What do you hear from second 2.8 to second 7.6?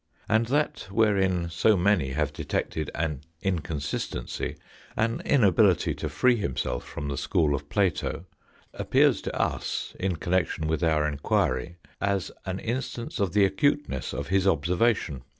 an inconsistency, an inability to free himself from the school